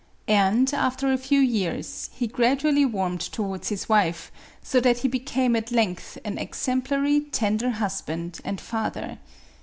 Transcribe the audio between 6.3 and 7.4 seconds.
exemplary,